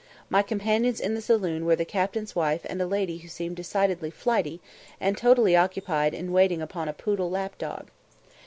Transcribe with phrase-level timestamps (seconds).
[0.31, 4.09] My companions in the saloon were the captain's wife and a lady who seemed decidedly
[4.09, 4.59] flighty,
[4.99, 7.89] and totally occupied in waiting upon a poodle lapdog.